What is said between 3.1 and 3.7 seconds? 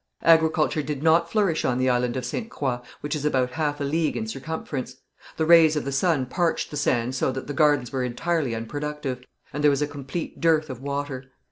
is about